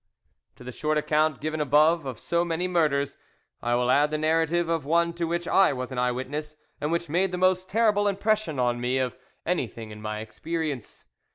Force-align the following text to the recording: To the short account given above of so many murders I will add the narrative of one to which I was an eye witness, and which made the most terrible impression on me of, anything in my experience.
To 0.55 0.63
the 0.63 0.71
short 0.71 0.97
account 0.97 1.39
given 1.39 1.61
above 1.61 2.07
of 2.07 2.17
so 2.17 2.43
many 2.43 2.67
murders 2.67 3.17
I 3.61 3.75
will 3.75 3.91
add 3.91 4.09
the 4.09 4.17
narrative 4.17 4.67
of 4.67 4.83
one 4.83 5.13
to 5.13 5.25
which 5.25 5.47
I 5.47 5.73
was 5.73 5.91
an 5.91 5.99
eye 5.99 6.11
witness, 6.11 6.55
and 6.81 6.91
which 6.91 7.07
made 7.07 7.31
the 7.31 7.37
most 7.37 7.69
terrible 7.69 8.07
impression 8.07 8.57
on 8.57 8.81
me 8.81 8.97
of, 8.97 9.15
anything 9.45 9.91
in 9.91 10.01
my 10.01 10.19
experience. 10.21 11.05